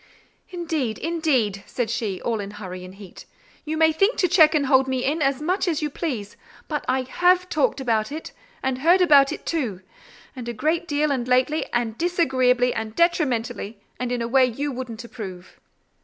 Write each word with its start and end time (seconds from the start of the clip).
"Indeed, 0.49 0.97
indeed!" 0.97 1.61
said 1.67 1.91
she—all 1.91 2.39
in 2.39 2.49
hurry 2.49 2.83
and 2.83 2.95
heat—"you 2.95 3.77
may 3.77 3.91
think 3.91 4.17
to 4.17 4.27
check 4.27 4.55
and 4.55 4.65
hold 4.65 4.87
me 4.87 5.05
in, 5.05 5.21
as 5.21 5.43
much 5.43 5.67
as 5.67 5.83
you 5.83 5.91
please; 5.91 6.35
but 6.67 6.83
I 6.87 7.03
have 7.03 7.47
talked 7.49 7.79
about 7.79 8.11
it, 8.11 8.31
and 8.63 8.79
heard 8.79 9.01
about 9.01 9.31
it 9.31 9.45
too; 9.45 9.81
and 10.35 10.49
a 10.49 10.53
great 10.53 10.87
deal 10.87 11.11
and 11.11 11.27
lately, 11.27 11.67
and 11.71 11.99
disagreeably 11.99 12.73
and 12.73 12.95
detrimentally: 12.95 13.77
and 13.99 14.11
in 14.11 14.23
a 14.23 14.27
way 14.27 14.45
you 14.45 14.71
wouldn't 14.71 15.03
approve." 15.03 15.59